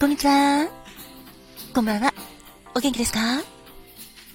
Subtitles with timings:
[0.00, 0.66] こんにちは。
[1.74, 2.12] こんばんは。
[2.74, 3.18] お元気ですか？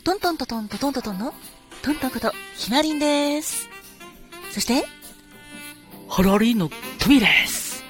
[0.04, 1.34] トントントトントトントトンの
[1.82, 3.68] トントンことひまりんです。
[4.52, 4.86] そして、
[6.08, 6.70] ハラリンの
[7.00, 7.84] トミーです。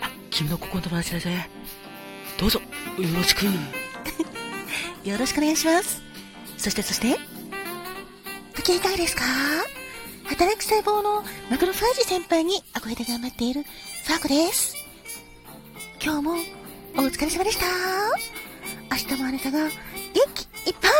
[0.00, 1.50] あ、君のここの友達だぜ。
[2.38, 2.64] どうぞ、よ
[3.14, 3.44] ろしく。
[5.04, 6.00] よろしくお願いします。
[6.56, 7.18] そしてそして、
[8.56, 9.24] ご機嫌いですか？
[10.26, 14.74] 働く細胞のマクロファージ先輩に憧れて頑張っているファーコです。
[16.02, 16.57] 今日も
[16.98, 17.64] お疲れ様でした。
[18.90, 19.70] 明日もあなたが元
[20.34, 20.90] 気いっぱい。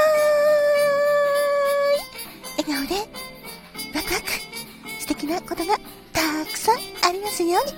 [2.58, 2.94] 笑顔で
[3.96, 4.26] ワクワク
[5.00, 5.76] 素敵なことが
[6.12, 7.72] たくさんありますように。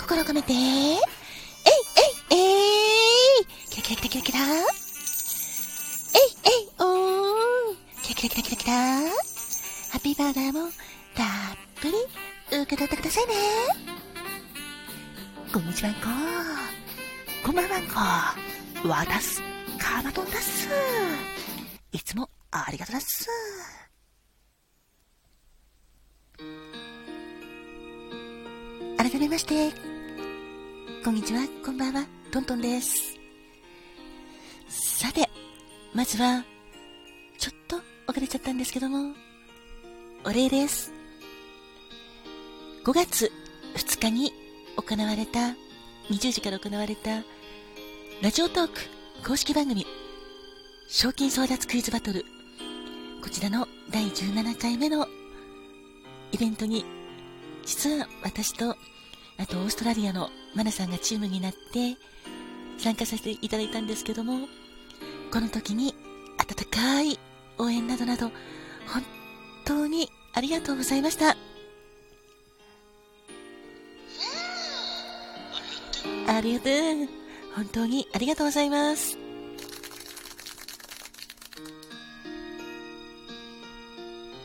[0.00, 0.54] 心を込めて。
[0.54, 3.46] えいえいえい。
[3.68, 4.38] キラキラキラキラキラ。
[4.38, 4.56] えい
[6.44, 7.76] えいおー。
[8.02, 8.72] キラキラキラキラキラ。
[8.72, 10.70] ハッピーバーガーも
[11.14, 11.26] たっ
[11.82, 11.94] ぷり
[12.62, 13.34] 受け取ってくださいね。
[15.52, 16.00] こんにちはんこ
[17.44, 19.40] こんばんはんこわたす
[19.78, 20.68] カバトンだっす。
[21.90, 23.28] いつもありがとうだっす。
[28.98, 29.72] 改めまして
[31.02, 33.16] こんにちはこんばんはトントンです。
[34.68, 35.28] さて
[35.94, 36.44] まずは
[37.38, 39.14] ちょっと遅れちゃったんですけども
[40.24, 40.92] お礼です。
[42.84, 43.32] 5月
[43.76, 44.32] 2日に
[44.76, 45.54] 行われた、
[46.08, 47.22] 20時から行われた、
[48.22, 48.80] ラジオトーク
[49.26, 49.86] 公式番組、
[50.88, 52.24] 賞金争奪クイズバトル、
[53.22, 55.06] こちらの第17回目の
[56.32, 56.84] イベントに、
[57.64, 58.76] 実は私と、
[59.38, 61.96] あとオーストラリアのマナさんがチームになって
[62.78, 64.48] 参加させていただいたんですけども、
[65.32, 65.94] この時に
[66.38, 67.18] 温かい
[67.58, 68.32] 応援などなど、
[68.86, 69.02] 本
[69.64, 71.36] 当にありがとうございました。
[76.40, 76.72] ありがとう。
[77.54, 79.18] 本当にありがとうございます。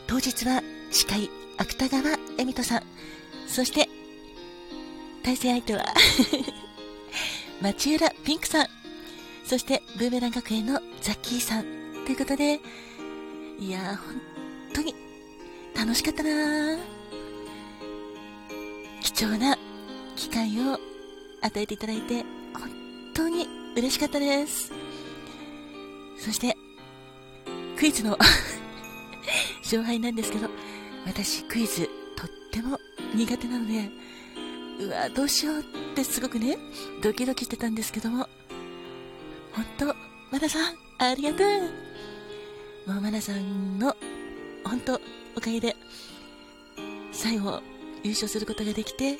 [0.06, 2.82] 当日は司会、芥川恵美人さん、
[3.48, 3.88] そして、
[5.22, 5.86] 対戦相手は
[7.62, 8.66] 町浦ピンクさん、
[9.46, 11.64] そしてブーメラン学園のザッキーさん、
[12.04, 12.60] ということで、
[13.58, 14.20] いやー、本
[14.74, 14.94] 当に
[15.74, 16.76] 楽しかったな
[19.02, 19.56] 貴重な
[20.14, 20.78] 機会を
[21.46, 22.24] 与えていただいて、
[22.54, 22.70] 本
[23.14, 23.46] 当に
[23.76, 24.72] 嬉しかったです。
[26.18, 26.56] そして、
[27.78, 28.18] クイズの
[29.62, 30.48] 勝敗なんですけど、
[31.06, 32.80] 私クイズとっても
[33.14, 33.90] 苦手なので、
[34.80, 35.62] うわ、どうしようっ
[35.94, 36.58] てすごくね、
[37.02, 38.28] ドキドキしてたんですけども、
[39.52, 39.86] 本当
[40.32, 42.90] マナさん、ありがとう。
[42.90, 43.96] もうマナさんの、
[44.64, 45.00] 本当
[45.36, 45.76] おかげで、
[47.12, 47.62] 最後、
[48.02, 49.18] 優勝することができて、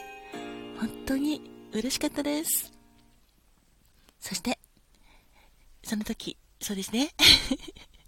[0.79, 2.73] 本当に嬉しかったです。
[4.19, 4.59] そして、
[5.83, 7.11] その時、そうですね。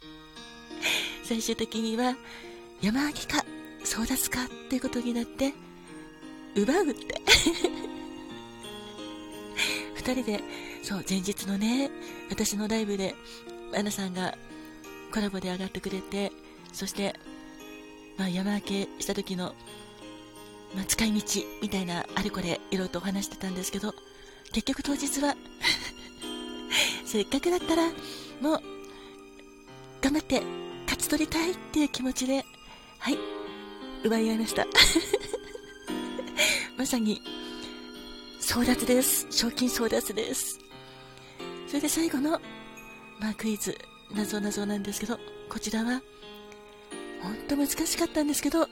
[1.22, 2.16] 最終的には、
[2.80, 3.44] 山脇か、
[3.84, 5.52] 争奪かっていうことになって、
[6.54, 7.20] 奪うって。
[9.94, 10.42] 二人で、
[10.82, 11.90] そう、前日のね、
[12.30, 13.14] 私のライブで、
[13.74, 14.38] アナさんが
[15.12, 16.32] コラボで上がってくれて、
[16.72, 17.14] そして、
[18.16, 19.54] まあ、山分けした時の
[20.74, 21.22] まあ、使い道
[21.62, 23.94] みたいなあれこれいろいろとお話してたんですけど
[24.52, 25.36] 結局当日は
[27.04, 27.88] せっかくだったら
[28.40, 28.62] もう
[30.00, 30.42] 頑張って
[30.84, 32.44] 勝ち取りたいっていう気持ちで
[32.98, 33.18] はい
[34.04, 34.66] 奪い合いました。
[36.76, 37.20] まさに
[38.40, 39.26] 争奪です。
[39.30, 40.60] 賞金争奪です。
[41.66, 42.40] それで最後の
[43.18, 43.76] まあクイズ
[44.12, 45.18] 謎謎なんですけど
[45.48, 46.00] こちらは
[47.22, 48.68] 本当難しかったんですけど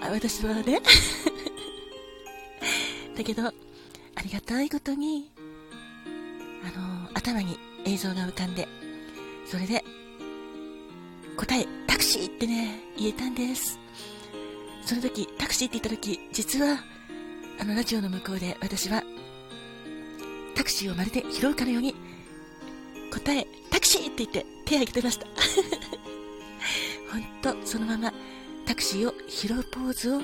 [0.00, 0.80] 私はね
[3.16, 3.52] だけど、あ
[4.22, 5.30] りがたいことに、
[6.64, 8.68] あの、頭に映像が浮かんで、
[9.46, 9.82] それで、
[11.36, 13.78] 答え、タクシーってね、言えたんです。
[14.84, 16.78] その時、タクシーって言った時、実は、
[17.58, 19.02] あのラジオの向こうで私は、
[20.54, 21.94] タクシーをまるで拾うかのように、
[23.12, 25.26] 答え、タクシーって言って手を挙げてました。
[27.10, 28.12] 本当そのまま
[28.66, 30.20] タクシーを拾うポーズを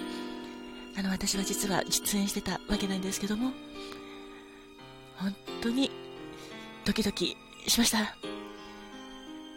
[0.98, 3.52] あの私は実は実演してたわけなんですけども
[5.16, 5.90] 本当に
[6.84, 7.36] ドキドキ
[7.66, 7.98] しました。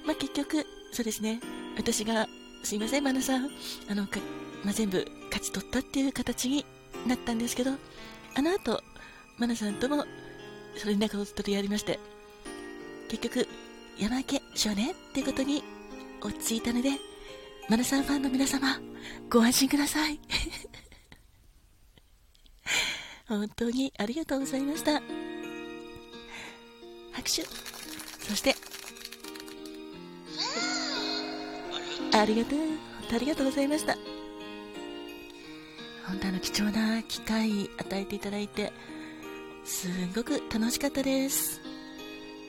[0.05, 1.41] まあ、結局そうですね。
[1.75, 2.27] 私が
[2.63, 3.49] すいませんマナさん。
[3.89, 4.03] あの、
[4.63, 6.65] まあ、全部勝ち取ったっていう形に
[7.07, 7.71] なったんですけど
[8.35, 8.81] あの後
[9.37, 10.05] マナさんとも
[10.75, 11.99] それ連絡を取りやりまして
[13.09, 13.47] 結局
[13.97, 15.63] 山分けしようねってことに
[16.21, 16.89] 落ち着いたので
[17.67, 18.79] マナさんファンの皆様、
[19.27, 20.19] ご安心ください。
[23.27, 25.01] 本当にありがとうございました。
[27.12, 27.44] 拍手。
[28.23, 28.56] そして、
[32.13, 32.59] ありがとう。
[32.59, 32.77] 本
[33.09, 33.97] 当ありがとうございました。
[36.06, 38.71] 本当あの貴重な機会与えていただいて、
[39.63, 41.61] すごく楽しかったです。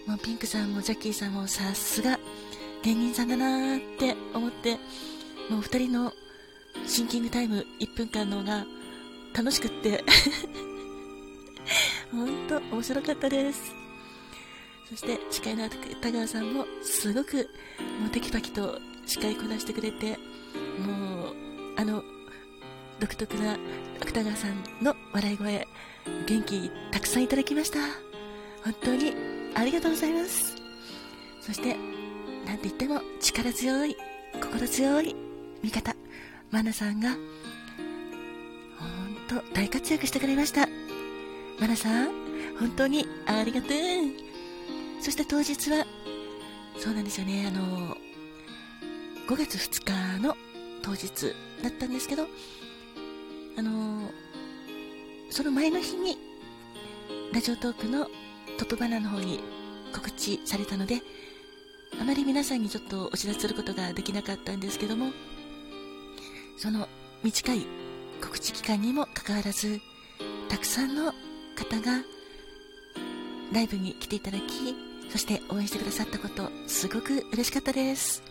[0.07, 2.21] もうピンクさんもジャッキーさんもさすが
[2.87, 4.77] 芸人さんだなーって思って、
[5.51, 6.13] もう二人の
[6.87, 8.65] シンキングタイム1分間のが
[9.37, 10.05] 楽しくって
[12.13, 13.75] 本当面白かったです。
[14.89, 15.69] そして司会の
[16.01, 17.51] 田川さんもすごく
[17.99, 20.17] もうテキパキと司会こなしてくれて、
[20.79, 21.35] もう
[21.75, 22.05] あの
[23.01, 23.59] 独特な
[23.99, 25.67] 芥川さんの笑い声、
[26.29, 27.81] 元気たくさんいただきました。
[28.63, 29.13] 本当に
[29.57, 30.55] ありがとうございます。
[31.41, 31.77] そして、
[32.47, 33.97] なんて言っても力強い、
[34.33, 35.17] 心強い
[35.63, 35.97] 味方、
[36.53, 37.11] マナさんが、
[38.79, 40.69] 本当大活躍してくれました。
[41.61, 42.07] マナさん、
[42.59, 43.71] 本当にありがとう。
[45.03, 45.85] そして当日は、
[46.79, 47.97] そうなんですよね、あの、
[49.29, 50.37] 5月2日の
[50.83, 52.29] 当日だったんですけど、
[53.59, 54.09] あの、
[55.31, 56.17] その前の日に、
[57.33, 58.05] ラジオトークの
[58.57, 59.41] トップバナーの方に
[59.93, 61.03] 告知されたので、
[62.01, 65.13] あまり皆さんにちょっとお知らせすることができなかったんですけども、
[66.57, 66.89] その
[67.23, 67.67] 短い
[68.23, 69.81] 告知期間にもかかわらず、
[70.49, 71.13] たくさんの
[71.57, 72.03] 方が
[73.53, 74.75] ライブに来ていただき、
[75.11, 78.23] そして応援してくださったこと、すごく嬉しかったです。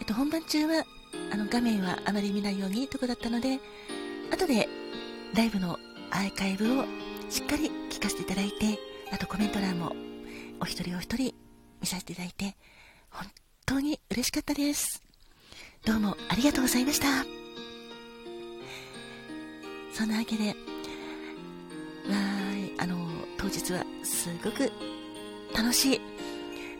[0.00, 0.84] えっと、本番中は
[1.32, 3.58] あの画面はあまり見ないようにとこだったので、
[4.32, 4.68] 後で
[5.34, 5.78] ライブの
[6.10, 6.84] アーカイブを
[7.28, 8.78] しっかり聞かせていただいて、
[9.12, 9.94] あとコメント欄も
[10.60, 11.34] お一人お一人
[11.86, 12.56] 見させていただいて、
[13.10, 13.28] 本
[13.64, 15.00] 当に嬉しかったです。
[15.84, 17.24] どうもありがとうございました。
[19.94, 22.96] そんなわけで、わーい、あの、
[23.38, 24.72] 当日はすごく
[25.54, 26.00] 楽しい。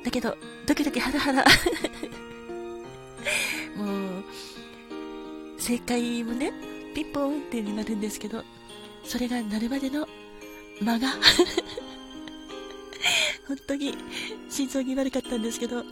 [0.04, 0.36] だけど、
[0.66, 1.44] ドキドキハラハラ
[3.78, 4.24] もう、
[5.56, 6.52] 正解もね、
[6.96, 8.42] ピンポーンってなるんですけど、
[9.04, 10.08] それがなるまでの
[10.80, 11.14] 間が
[13.46, 13.94] 本当に
[14.48, 15.84] 心臓に悪かったんですけど、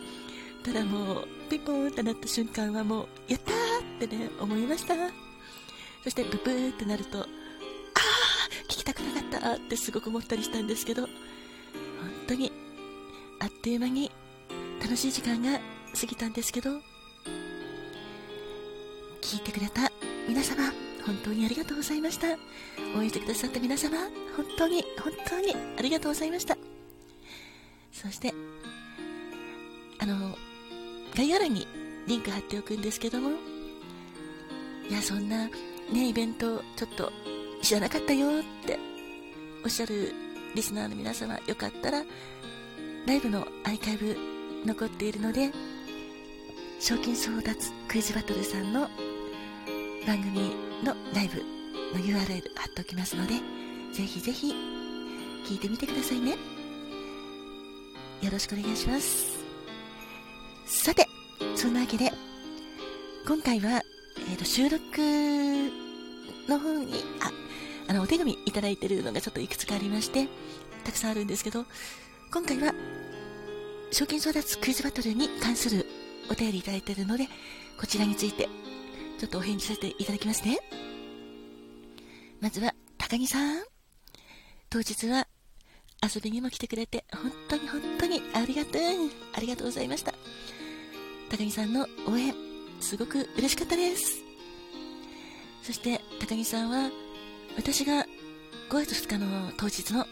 [0.64, 4.94] ただもう、ピンポーンってなった瞬間はもう、やったーってね、思いました。
[6.02, 7.26] そして、ブブーってなると、あー
[8.64, 11.12] 聞きたくなかったってすごく思ったりしたんですけど、本
[12.28, 12.50] 当に、
[13.40, 14.10] あっという間に
[14.82, 15.60] 楽しい時間が
[15.98, 16.70] 過ぎたんですけど、
[19.20, 19.92] 聞いてくれた
[20.26, 20.72] 皆様、
[21.04, 22.26] 本当にありがとうございました。
[22.96, 23.98] 応援してくださった皆様、
[24.36, 26.56] 本当に、本当にありがとうございました。
[28.04, 28.34] そして、
[29.98, 30.36] あの、
[31.16, 31.66] 概要欄に
[32.06, 33.30] リンク貼っておくんですけども、
[34.90, 35.48] いや、そんな、
[35.90, 37.10] ね、イベント、ちょっと、
[37.62, 38.78] 知らなかったよって
[39.64, 40.12] おっしゃる
[40.54, 42.04] リスナーの皆様、よかったら、
[43.06, 44.14] ライブのアーカイブ
[44.66, 45.50] 残っているので、
[46.80, 48.82] 賞金争奪クイズバトルさんの
[50.06, 50.50] 番組
[50.84, 51.38] のライブ
[51.98, 53.34] の URL 貼っておきますので、
[53.94, 54.54] ぜひぜひ
[55.46, 56.53] 聞いてみてくださいね。
[58.24, 59.44] よろしくお願いします。
[60.64, 61.06] さて、
[61.56, 62.10] そんなわけで、
[63.28, 63.82] 今回は、
[64.30, 64.80] えー、と収録
[66.48, 67.30] の方に、あ、
[67.86, 70.26] あの、お手紙いただいてるのがちょっといくつかありまして、
[70.84, 71.66] たくさんあるんですけど、
[72.32, 72.72] 今回は、
[73.90, 75.86] 賞金争奪クイズバトルに関する
[76.30, 77.28] お便りいただいてるので、
[77.78, 78.48] こちらについて
[79.18, 80.58] ちょっとお返事させていただきますね。
[82.40, 83.64] まずは、高木さん。
[84.70, 85.28] 当日は
[86.04, 88.82] 遊びにも来てくれて、本当に本当にありがとう。
[89.32, 90.12] ありがとうございました。
[91.30, 92.34] 高木さんの応援、
[92.80, 94.22] すごく嬉しかったです。
[95.62, 96.90] そして、高木さんは、
[97.56, 98.06] 私が
[98.70, 100.06] 5月2日の当日の、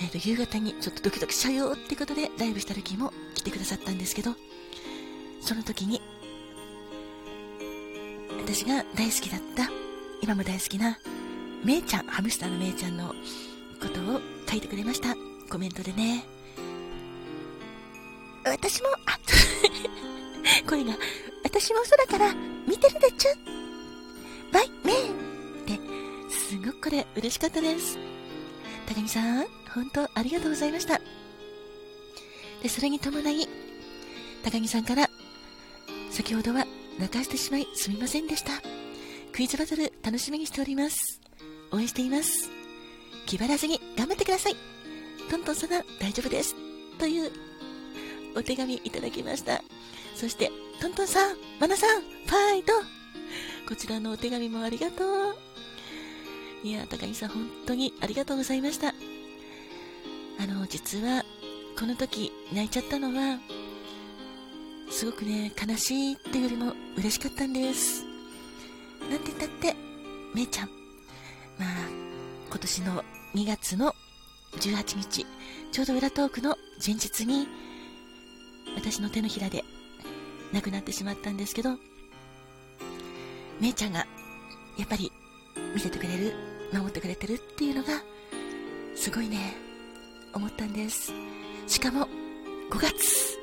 [0.00, 4.34] え、ー、と、夕方にちょっとドキドキしちゃうよってことでライブした時も来てくださったんですけど、
[5.40, 6.00] その時に
[8.38, 9.70] 私が大好きだった、
[10.22, 10.98] 今も大好きな、
[11.64, 13.14] めいちゃん、ハムスターのめいちゃんの
[13.80, 14.20] ことを
[14.52, 15.16] 書いてくれました。
[15.50, 16.24] コメントでね。
[18.44, 19.18] 私も、あ、
[20.68, 20.92] 声が、
[21.42, 22.34] 私も空から
[22.68, 23.30] 見てるでちゅ。
[24.52, 25.12] バイ、めいっ
[25.64, 25.80] て、
[26.30, 27.98] すごくこれ嬉しかったです。
[28.86, 31.00] 高木さん、本当ありがとうございました。
[32.62, 33.48] で、それに伴い、
[34.44, 35.08] 高木さんから、
[36.10, 36.66] 先ほどは
[36.98, 38.60] 泣かしてしまいすみませんでした。
[39.32, 41.22] クイズバトル楽しみにしております。
[41.70, 42.61] 応援しています。
[43.26, 44.56] 気張らずに頑張ってください。
[45.30, 46.54] トントンさんが大丈夫です。
[46.98, 47.30] という
[48.36, 49.62] お手紙いただきました。
[50.14, 50.50] そして、
[50.80, 52.72] トントンさん、マナさん、ファイト
[53.68, 55.36] こちらのお手紙もありがとう。
[56.62, 58.88] いや、高木さん本当にありがとうございました。
[58.88, 58.92] あ
[60.40, 61.24] あの、実は、
[61.78, 63.38] この時泣いちゃったのは、
[64.90, 68.04] すごくね、悲しいっていうよりも嬉しかったんです。
[69.10, 69.74] なんて言ったって、
[70.34, 70.68] めいちゃん。
[71.58, 71.68] まあ、
[72.52, 73.02] 今年の
[73.34, 73.94] 2月の
[74.58, 75.26] 18日、
[75.72, 76.54] ちょうど裏トークの
[76.84, 77.48] 前日に、
[78.76, 79.64] 私の手のひらで
[80.52, 81.78] 亡くなってしまったんですけど、
[83.58, 84.00] めいちゃんが、
[84.76, 85.10] やっぱり、
[85.74, 86.34] 見せてくれる、
[86.74, 88.02] 守ってくれてるっていうのが、
[88.96, 89.56] すごいね、
[90.34, 91.10] 思ったんです。
[91.66, 92.06] しかも、
[92.70, 93.38] 5月、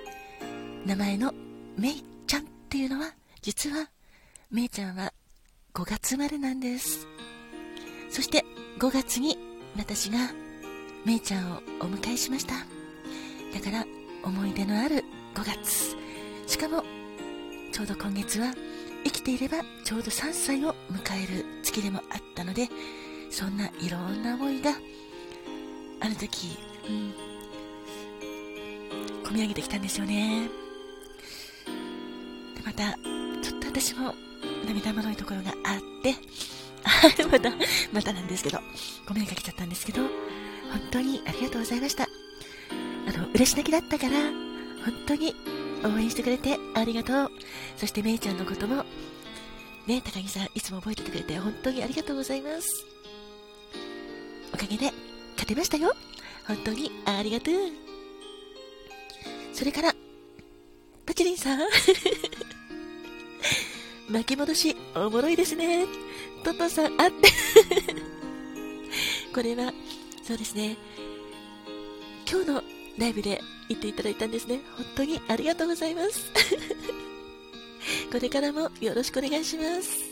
[0.85, 1.33] 名前の
[1.75, 3.89] めいちゃんっていうのは、実は、
[4.51, 5.11] めいちゃんは
[5.73, 7.07] 5月生まれなんです。
[8.09, 8.45] そして
[8.79, 9.37] 5月に
[9.77, 10.17] 私が
[11.05, 12.53] めいちゃんをお迎えしました。
[12.53, 13.85] だから
[14.23, 15.03] 思い出のある
[15.35, 15.95] 5月。
[16.47, 16.83] しかも
[17.71, 18.53] ちょうど今月は
[19.03, 22.67] 生きていればちょうど3歳を迎える月でもあったので、
[23.29, 24.71] そんないろんな思いが
[26.01, 27.13] あの時、うん、
[29.23, 30.49] 込み上げてきたんですよね。
[32.55, 32.93] でまた、
[33.41, 34.13] ちょっと私も
[34.65, 36.15] 涙もろいところがあって、
[37.31, 37.51] また、
[37.91, 38.59] またなんですけど、
[39.07, 40.09] ごめんかけちゃったんですけど、本
[40.91, 42.07] 当にありがとうございました。
[43.07, 44.19] あの、嬉し泣きだったから、
[44.83, 45.35] 本当に
[45.83, 47.31] 応援してくれてありがとう。
[47.77, 48.85] そしてめいちゃんのことも、
[49.87, 52.85] ね、高木さんいつも覚えててくれて本当にありがとうございます。
[54.53, 54.91] おかげで
[55.31, 55.93] 勝てましたよ。
[56.47, 57.55] 本当にありがとう。
[59.53, 59.93] それから、
[61.05, 61.59] パチリンさん
[64.09, 65.85] 巻き戻し、おもろいですね。
[66.43, 67.29] トトさん、あって
[69.33, 69.73] これは、
[70.23, 70.77] そうですね。
[72.29, 72.63] 今日の
[72.97, 74.61] ライブで言っていただいたんですね。
[74.75, 76.31] 本当にありがとうございます。
[78.11, 80.08] これからもよろしくお願いします。